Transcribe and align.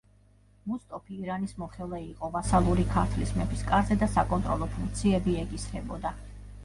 მუსტოფი 0.69 1.17
ირანის 1.23 1.51
მოხელე 1.63 1.99
იყო 2.05 2.29
ვასალური 2.37 2.85
ქართლის 2.95 3.35
მეფის 3.41 3.61
კარზე 3.71 3.99
და 4.05 4.09
საკონტროლო 4.17 4.71
ფუნქციები 4.79 5.37
ეკისრებოდა. 5.47 6.19